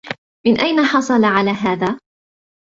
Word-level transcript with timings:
من 0.45 0.59
أين 0.59 0.85
حصل 0.85 1.23
على 1.25 1.51
هذا؟ 1.51 1.99